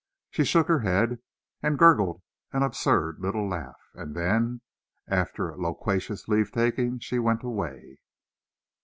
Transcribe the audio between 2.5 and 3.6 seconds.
an absurd little